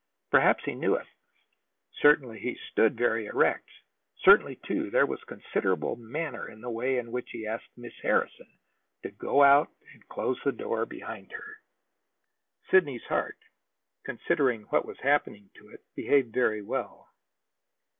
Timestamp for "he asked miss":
7.29-7.93